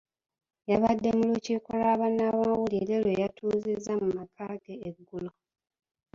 [0.69, 5.31] Yabadde mu lukiiko lwa bannamawulire lwe yatuuzizza mu maka ge eggulo.